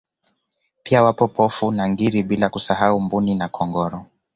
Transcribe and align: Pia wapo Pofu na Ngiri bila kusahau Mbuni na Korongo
Pia 0.83 1.03
wapo 1.03 1.27
Pofu 1.27 1.71
na 1.71 1.89
Ngiri 1.89 2.23
bila 2.23 2.49
kusahau 2.49 2.99
Mbuni 3.01 3.35
na 3.35 3.49
Korongo 3.49 4.05